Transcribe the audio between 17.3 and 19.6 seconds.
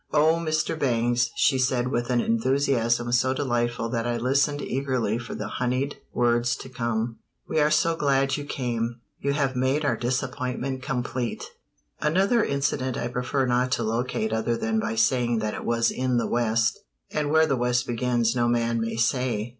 the West begins no man may say.